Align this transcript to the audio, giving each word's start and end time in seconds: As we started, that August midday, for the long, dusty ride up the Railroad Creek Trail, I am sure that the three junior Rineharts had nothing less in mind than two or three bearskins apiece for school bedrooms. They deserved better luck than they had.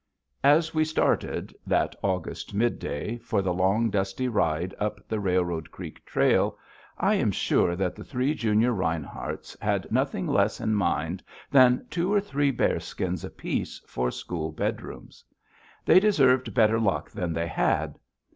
As 0.43 0.73
we 0.73 0.83
started, 0.83 1.53
that 1.67 1.95
August 2.01 2.55
midday, 2.55 3.19
for 3.19 3.43
the 3.43 3.53
long, 3.53 3.91
dusty 3.91 4.27
ride 4.27 4.73
up 4.79 5.07
the 5.07 5.19
Railroad 5.19 5.69
Creek 5.69 6.03
Trail, 6.07 6.57
I 6.97 7.13
am 7.13 7.29
sure 7.31 7.75
that 7.75 7.93
the 7.95 8.03
three 8.03 8.33
junior 8.33 8.71
Rineharts 8.73 9.55
had 9.61 9.91
nothing 9.91 10.25
less 10.25 10.59
in 10.59 10.73
mind 10.73 11.21
than 11.51 11.85
two 11.91 12.11
or 12.11 12.19
three 12.19 12.49
bearskins 12.49 13.23
apiece 13.23 13.79
for 13.85 14.09
school 14.09 14.51
bedrooms. 14.51 15.23
They 15.85 15.99
deserved 15.99 16.51
better 16.55 16.79
luck 16.79 17.11
than 17.11 17.31
they 17.33 17.45
had. 17.47 17.99